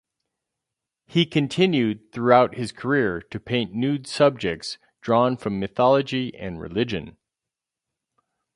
[1.05, 7.17] He continued throughout his career to paint nude subjects drawn from mythology and religion.